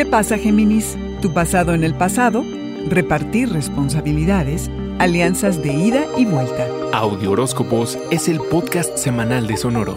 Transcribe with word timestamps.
¿Qué 0.00 0.06
pasa, 0.06 0.38
Géminis? 0.38 0.96
Tu 1.20 1.30
pasado 1.34 1.74
en 1.74 1.84
el 1.84 1.94
pasado, 1.94 2.42
repartir 2.88 3.52
responsabilidades, 3.52 4.70
alianzas 4.98 5.62
de 5.62 5.74
ida 5.74 6.06
y 6.16 6.24
vuelta. 6.24 6.66
Audio 6.94 7.32
Horóscopos 7.32 7.98
es 8.10 8.26
el 8.26 8.38
podcast 8.38 8.96
semanal 8.96 9.46
de 9.46 9.58
Sonoro. 9.58 9.94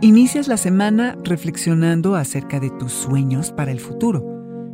Inicias 0.00 0.48
la 0.48 0.56
semana 0.56 1.16
reflexionando 1.22 2.16
acerca 2.16 2.58
de 2.58 2.70
tus 2.70 2.90
sueños 2.90 3.52
para 3.52 3.70
el 3.70 3.78
futuro. 3.78 4.24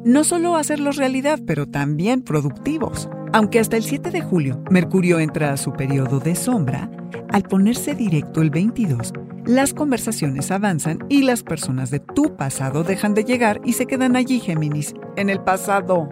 No 0.06 0.24
solo 0.24 0.56
hacerlos 0.56 0.96
realidad, 0.96 1.40
pero 1.46 1.66
también 1.66 2.22
productivos. 2.22 3.10
Aunque 3.34 3.60
hasta 3.60 3.76
el 3.76 3.82
7 3.82 4.10
de 4.10 4.22
julio 4.22 4.64
Mercurio 4.70 5.20
entra 5.20 5.52
a 5.52 5.58
su 5.58 5.74
periodo 5.74 6.20
de 6.20 6.34
sombra, 6.34 6.90
al 7.32 7.44
ponerse 7.44 7.94
directo 7.94 8.42
el 8.42 8.50
22, 8.50 9.12
las 9.46 9.72
conversaciones 9.72 10.50
avanzan 10.50 10.98
y 11.08 11.22
las 11.22 11.42
personas 11.42 11.90
de 11.90 12.00
tu 12.00 12.36
pasado 12.36 12.82
dejan 12.82 13.14
de 13.14 13.24
llegar 13.24 13.60
y 13.64 13.74
se 13.74 13.86
quedan 13.86 14.16
allí, 14.16 14.40
Géminis, 14.40 14.94
en 15.16 15.30
el 15.30 15.40
pasado. 15.40 16.08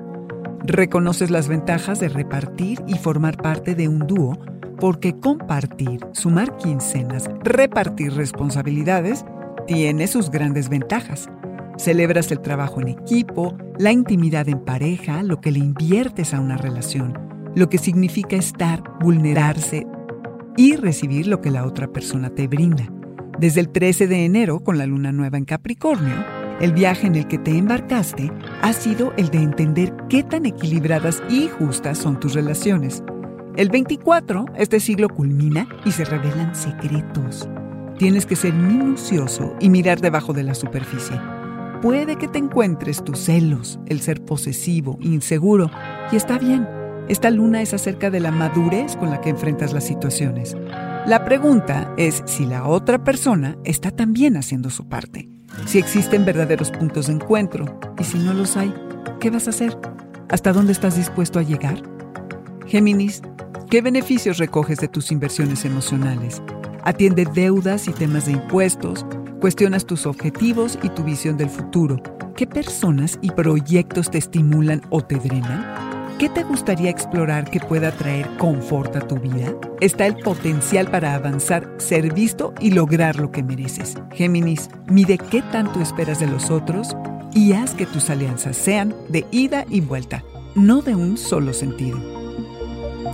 Reconoces 0.65 1.31
las 1.31 1.49
ventajas 1.49 2.01
de 2.01 2.09
repartir 2.09 2.83
y 2.87 2.95
formar 2.95 3.37
parte 3.37 3.75
de 3.75 3.89
un 3.89 4.07
dúo 4.07 4.39
porque 4.79 5.19
compartir, 5.19 6.01
sumar 6.13 6.57
quincenas, 6.57 7.29
repartir 7.43 8.15
responsabilidades, 8.15 9.25
tiene 9.67 10.07
sus 10.07 10.31
grandes 10.31 10.69
ventajas. 10.69 11.29
Celebras 11.79 12.31
el 12.31 12.41
trabajo 12.41 12.81
en 12.81 12.89
equipo, 12.89 13.57
la 13.79 13.91
intimidad 13.93 14.49
en 14.49 14.65
pareja, 14.65 15.23
lo 15.23 15.41
que 15.41 15.51
le 15.51 15.59
inviertes 15.59 16.33
a 16.33 16.41
una 16.41 16.57
relación, 16.57 17.19
lo 17.55 17.69
que 17.69 17.79
significa 17.79 18.37
estar, 18.37 18.83
vulnerarse 19.01 19.87
y 20.59 20.75
recibir 20.75 21.29
lo 21.29 21.41
que 21.41 21.53
la 21.53 21.65
otra 21.65 21.87
persona 21.87 22.31
te 22.31 22.49
brinda. 22.49 22.91
Desde 23.39 23.61
el 23.61 23.69
13 23.69 24.09
de 24.09 24.25
enero, 24.25 24.59
con 24.59 24.77
la 24.77 24.87
luna 24.87 25.13
nueva 25.13 25.39
en 25.39 25.45
Capricornio, 25.45 26.17
el 26.61 26.73
viaje 26.73 27.07
en 27.07 27.15
el 27.15 27.29
que 27.29 27.39
te 27.39 27.57
embarcaste 27.57 28.33
ha 28.61 28.73
sido 28.73 29.13
el 29.17 29.29
de 29.31 29.39
entender 29.39 29.95
qué 30.09 30.25
tan 30.25 30.47
equilibradas 30.47 31.23
y 31.31 31.49
justas 31.49 31.99
son 31.99 32.19
tus 32.19 32.35
relaciones. 32.35 33.05
El 33.57 33.71
24, 33.71 34.47
este 34.57 34.81
siglo 34.81 35.09
culmina 35.09 35.69
y 35.85 35.93
se 35.93 36.05
revelan 36.05 36.57
secretos. 36.57 37.49
Tienes 37.97 38.27
que 38.27 38.35
ser 38.35 38.53
minucioso 38.53 39.55
y 39.61 39.71
mirar 39.71 40.01
debajo 40.01 40.33
de 40.33 40.43
la 40.43 40.57
superficie 40.57 41.21
puede 41.81 42.17
que 42.17 42.29
te 42.29 42.39
encuentres 42.39 43.05
tus 43.05 43.21
celos, 43.21 43.79
el 43.87 44.01
ser 44.01 44.25
posesivo, 44.25 44.99
inseguro, 45.01 45.71
y 46.11 46.17
está 46.17 46.39
bien. 46.39 46.67
Esta 47.09 47.31
luna 47.31 47.63
es 47.63 47.75
acerca 47.75 48.11
de 48.11 48.21
la 48.21 48.31
madurez 48.31 48.97
con 48.97 49.11
la 49.11 49.21
que 49.21 49.31
enfrentas 49.31 49.73
las 49.73 49.85
situaciones. 49.85 50.57
La 51.07 51.25
pregunta 51.25 51.93
es 51.97 52.23
si 52.27 52.45
la 52.45 52.67
otra 52.67 53.03
persona 53.03 53.57
está 53.65 53.91
también 53.91 54.37
haciendo 54.37 54.71
su 54.71 54.89
parte, 54.89 55.29
si 55.67 55.79
existen 55.79 56.25
verdaderos 56.25 56.71
puntos 56.71 57.07
de 57.07 57.15
encuentro, 57.15 57.81
y 57.99 58.05
si 58.05 58.19
no 58.19 58.35
los 58.35 58.57
hay, 58.57 58.75
¿qué 59.21 59.31
vas 59.31 59.47
a 59.47 59.51
hacer? 59.51 59.79
¿Hasta 60.29 60.53
dónde 60.53 60.73
estás 60.73 60.97
dispuesto 60.97 61.39
a 61.39 61.43
llegar? 61.43 61.83
Géminis, 62.67 63.23
¿qué 63.71 63.81
beneficios 63.81 64.39
recoges 64.39 64.79
de 64.79 64.89
tus 64.89 65.11
inversiones 65.11 65.65
emocionales? 65.65 66.43
Atiende 66.85 67.27
deudas 67.35 67.89
y 67.89 67.93
temas 67.93 68.27
de 68.27 68.33
impuestos, 68.33 69.07
Cuestionas 69.41 69.87
tus 69.87 70.05
objetivos 70.07 70.77
y 70.83 70.89
tu 70.89 71.05
visión 71.05 71.37
del 71.37 71.49
futuro. 71.49 72.03
¿Qué 72.35 72.45
personas 72.49 73.21
y 73.23 73.31
proyectos 73.31 74.11
te 74.11 74.19
estimulan 74.19 74.83
o 74.91 75.01
te 75.01 75.15
drenan? 75.15 75.88
¿Qué 76.19 76.29
te 76.29 76.43
gustaría 76.43 76.91
explorar 76.91 77.49
que 77.49 77.61
pueda 77.61 77.93
traer 77.93 78.27
confort 78.39 78.97
a 78.97 79.07
tu 79.07 79.21
vida? 79.21 79.55
Está 79.81 80.05
el 80.05 80.17
potencial 80.17 80.91
para 80.91 81.15
avanzar, 81.15 81.73
ser 81.79 82.13
visto 82.13 82.55
y 82.61 82.73
lograr 82.73 83.21
lo 83.21 83.31
que 83.31 83.45
mereces. 83.45 83.95
Géminis, 84.13 84.69
mide 84.89 85.17
qué 85.17 85.43
tanto 85.43 85.81
esperas 85.81 86.19
de 86.19 86.27
los 86.27 86.51
otros 86.51 86.97
y 87.33 87.53
haz 87.53 87.73
que 87.77 87.87
tus 87.87 88.11
alianzas 88.11 88.57
sean 88.57 88.97
de 89.09 89.27
ida 89.31 89.65
y 89.71 89.81
vuelta, 89.81 90.25
no 90.57 90.83
de 90.83 90.97
un 90.97 91.19
solo 91.19 91.53
sentido. 91.53 92.01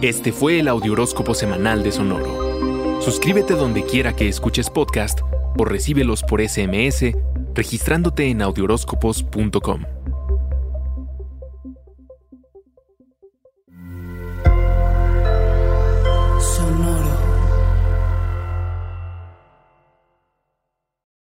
Este 0.00 0.32
fue 0.32 0.60
el 0.60 0.68
Audioróscopo 0.68 1.34
Semanal 1.34 1.82
de 1.82 1.92
Sonoro. 1.92 3.02
Suscríbete 3.02 3.52
donde 3.52 3.84
quiera 3.84 4.16
que 4.16 4.30
escuches 4.30 4.70
podcast 4.70 5.20
o 5.58 5.66
recíbelos 5.66 6.22
por 6.22 6.40
SMS 6.40 7.12
registrándote 7.54 8.30
en 8.30 8.40
audioróscopos.com. 8.40 9.93